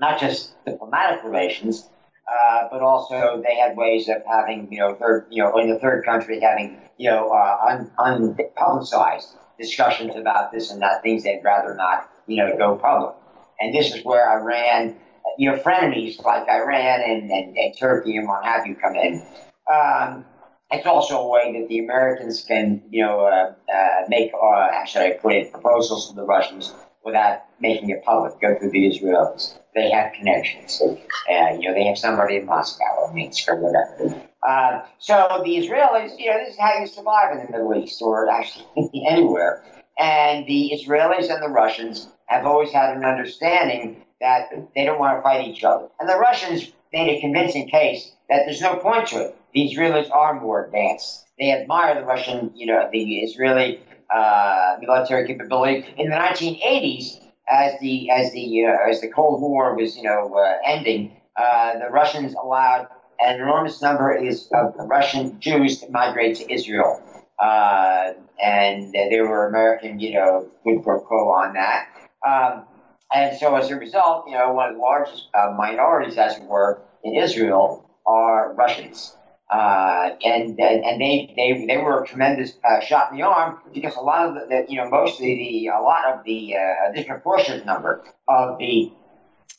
[0.00, 1.88] not just diplomatic relations,
[2.28, 5.78] uh, but also they had ways of having, you know, third, you know, in the
[5.78, 11.40] third country having, you know, uh, un, unpublicized discussions about this and that, things they'd
[11.42, 13.14] rather not, you know, go public.
[13.60, 14.94] And this is where Iran,
[15.38, 19.26] you know, frenemies like Iran and, and, and Turkey and what have you come in.
[19.72, 20.24] Um,
[20.70, 25.06] it's also a way that the Americans can, you know, uh, uh, make, uh, actually,
[25.06, 26.74] I put it, proposals to the Russians
[27.04, 29.58] without making it public, go through the Israelis.
[29.78, 30.82] They have connections.
[30.82, 34.20] Uh, you know, they have somebody in Moscow or Minsk or whatever.
[34.46, 38.02] Uh, so the Israelis, you know, this is how you survive in the Middle East
[38.02, 38.66] or actually
[39.08, 39.62] anywhere.
[39.96, 45.18] And the Israelis and the Russians have always had an understanding that they don't want
[45.18, 45.88] to fight each other.
[46.00, 49.36] And the Russians made a convincing case that there's no point to it.
[49.54, 51.24] The Israelis are more advanced.
[51.38, 53.80] They admire the Russian, you know, the Israeli
[54.12, 55.86] uh, military capability.
[55.96, 60.34] In the 1980s, as the as the uh, as the Cold War was, you know,
[60.34, 62.88] uh, ending, uh, the Russians allowed
[63.20, 67.02] an enormous number of Russian Jews to migrate to Israel,
[67.38, 71.88] uh, and there were American, you know, quid pro quo on that.
[72.26, 72.64] Um,
[73.12, 76.44] and so, as a result, you know, one of the largest uh, minorities, as it
[76.44, 79.14] were, in Israel are Russians.
[79.50, 83.96] Uh, and and they, they they were a tremendous uh, shot in the arm because
[83.96, 87.64] a lot of the, the you know mostly the a lot of the uh, disproportionate
[87.64, 88.90] number of the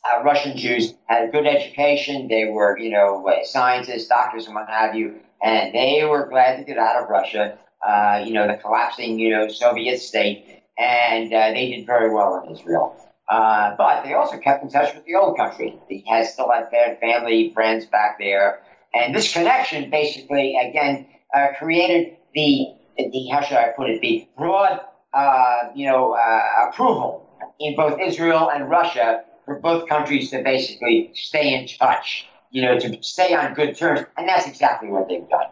[0.09, 2.27] uh, Russian Jews had a good education.
[2.27, 6.63] They were you know scientists, doctors, and what have you, and they were glad to
[6.63, 7.57] get out of Russia.
[7.85, 12.43] Uh, you know the collapsing you know Soviet state, and uh, they did very well
[12.45, 12.95] in Israel.
[13.29, 15.77] Uh, but they also kept in touch with the old country.
[15.87, 18.59] He has still had family, friends back there.
[18.93, 22.67] And this connection basically, again, uh, created the,
[22.97, 24.79] the, how should I put it, the broad,
[25.13, 27.27] uh, you know, uh, approval
[27.59, 32.79] in both Israel and Russia for both countries to basically stay in touch, you know,
[32.79, 34.01] to stay on good terms.
[34.17, 35.47] And that's exactly what they've done.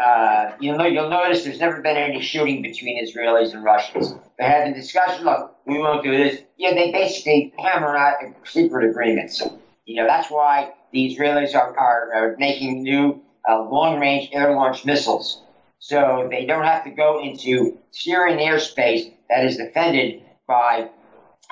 [0.00, 4.12] Uh, you'll, know, you'll notice there's never been any shooting between Israelis and Russians.
[4.38, 5.24] They're having discussions.
[5.24, 6.40] Look, we won't do this.
[6.58, 9.42] Yeah, they basically hammer out secret agreements.
[9.86, 15.42] You know, that's why the Israelis are, are, are making new uh, long-range air-launched missiles.
[15.78, 20.88] So they don't have to go into Syrian airspace that is defended by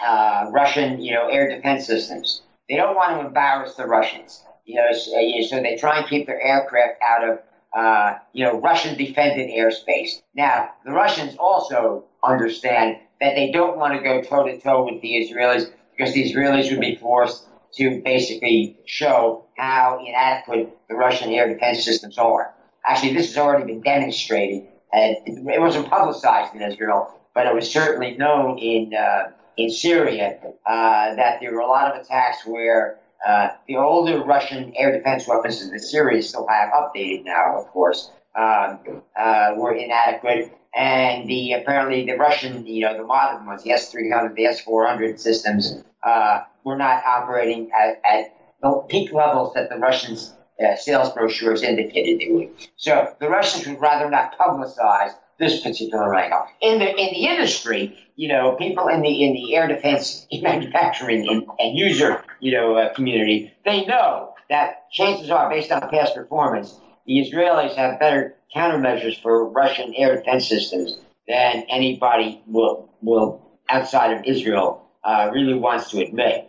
[0.03, 2.43] uh, Russian, you know, air defense systems.
[2.68, 4.43] They don't want to embarrass the Russians.
[4.64, 5.11] You know, so,
[5.49, 7.39] so they try and keep their aircraft out of
[7.76, 10.20] uh, you know, Russian defended airspace.
[10.35, 15.01] Now, the Russians also understand that they don't want to go toe to toe with
[15.01, 21.31] the Israelis because the Israelis would be forced to basically show how inadequate the Russian
[21.31, 22.55] air defense systems are.
[22.87, 24.68] Actually, this has already been demonstrated.
[24.93, 30.39] and it wasn't publicized in Israel, but it was certainly known in uh, in Syria
[30.66, 35.29] uh, that there were a lot of attacks where uh, the older Russian air defense
[35.29, 40.53] weapons that the Syrians still have, updated now, of course, um, uh, were inadequate.
[40.75, 45.85] And the apparently the Russian, you know, the modern ones, the S-300, the S-400 systems,
[46.03, 51.65] uh, were not operating at, at, the peak levels that the Russians' uh, sales brochures
[51.65, 52.51] indicated they would.
[52.77, 56.47] So the Russians would rather not publicize this particular angle.
[56.61, 61.29] In the in the industry, you know, people in the in the air defense manufacturing
[61.29, 66.15] and, and user, you know, uh, community, they know that chances are, based on past
[66.15, 73.43] performance, the Israelis have better countermeasures for Russian air defense systems than anybody will will
[73.69, 76.49] outside of Israel uh, really wants to admit.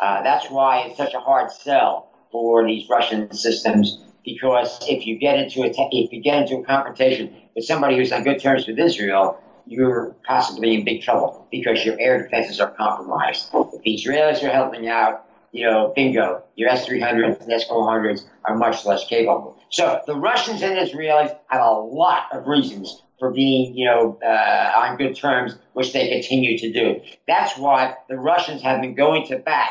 [0.00, 5.18] Uh, that's why it's such a hard sell for these Russian systems because if you
[5.18, 8.66] get into a if you get into a confrontation with somebody who's on good terms
[8.66, 13.48] with Israel, you're possibly in big trouble because your air defenses are compromised.
[13.54, 18.84] If the Israelis are helping out, you know, bingo, your S-300s and S-400s are much
[18.84, 19.58] less capable.
[19.70, 24.72] So the Russians and Israelis have a lot of reasons for being, you know, uh,
[24.74, 27.00] on good terms, which they continue to do.
[27.28, 29.70] That's why the Russians have been going to bat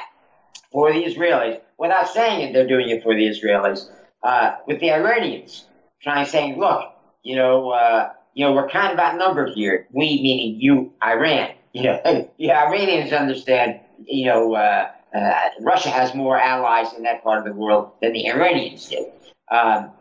[0.72, 2.54] for the Israelis without saying it.
[2.54, 3.90] They're doing it for the Israelis
[4.24, 5.66] uh, with the Iranians,
[6.02, 6.94] trying saying, look,
[7.24, 9.86] you know, uh, you know, we're kind of outnumbered here.
[9.92, 11.52] We meaning you, Iran.
[11.74, 13.80] You know, the Iranians understand.
[14.06, 18.12] You know, uh, uh, Russia has more allies in that part of the world than
[18.12, 19.10] the Iranians do.
[19.50, 19.92] Um,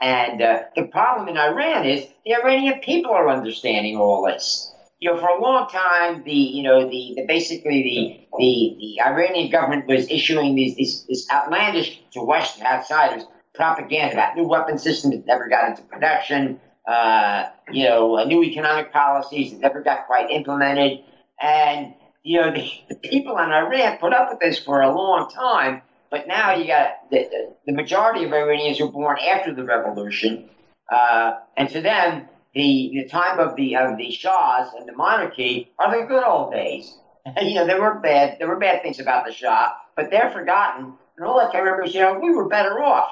[0.00, 4.72] and uh, the problem in Iran is the Iranian people are understanding all this.
[4.98, 9.02] You know, for a long time, the you know the, the basically the, the the
[9.02, 13.24] Iranian government was issuing these, these this outlandish to Western outsiders
[13.54, 16.60] propaganda about new weapon systems that never got into production.
[16.86, 21.00] Uh, you know, new economic policies that never got quite implemented,
[21.40, 25.30] and you know the, the people in Iran put up with this for a long
[25.30, 30.48] time but now you got the, the majority of Iranians were born after the revolution,
[30.90, 35.70] uh, and to them, the the time of the of the Shahs and the monarchy
[35.78, 36.94] are the good old days.
[37.24, 40.30] And, you know, there were bad there were bad things about the Shah, but they're
[40.30, 40.94] forgotten.
[41.16, 43.10] And all I can remember is, you know, we were better off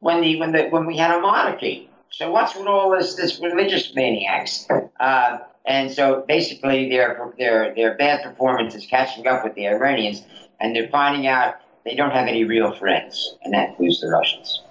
[0.00, 1.90] when the when the when we had a monarchy.
[2.10, 4.66] So what's with all this this religious maniacs?
[4.98, 10.22] Uh, and so basically, their their their bad performance is catching up with the Iranians,
[10.60, 14.62] and they're finding out they don't have any real friends, and that includes the Russians.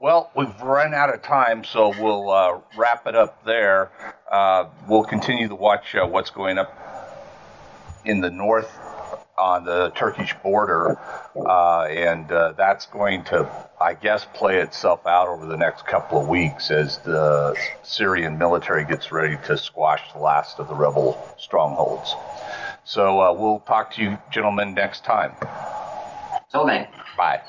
[0.00, 3.90] Well, we've run out of time, so we'll uh, wrap it up there.
[4.30, 6.72] Uh, we'll continue to watch uh, what's going up
[8.04, 8.70] in the north
[9.38, 10.98] on the Turkish border,
[11.34, 13.48] uh, and uh, that's going to,
[13.80, 18.84] I guess, play itself out over the next couple of weeks as the Syrian military
[18.84, 22.14] gets ready to squash the last of the rebel strongholds.
[22.84, 25.32] So uh, we'll talk to you, gentlemen, next time.
[26.54, 26.86] Till then.
[27.16, 27.40] Bye.